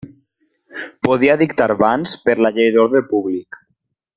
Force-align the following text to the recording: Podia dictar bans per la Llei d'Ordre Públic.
Podia 1.07 1.35
dictar 1.43 1.69
bans 1.83 2.17
per 2.25 2.37
la 2.45 2.53
Llei 2.59 2.73
d'Ordre 2.77 3.07
Públic. 3.15 3.61